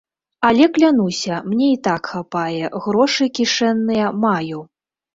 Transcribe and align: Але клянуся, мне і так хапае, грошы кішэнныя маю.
Але 0.47 0.65
клянуся, 0.77 1.35
мне 1.51 1.69
і 1.75 1.77
так 1.89 2.11
хапае, 2.15 2.65
грошы 2.89 3.23
кішэнныя 3.41 4.13
маю. 4.29 4.69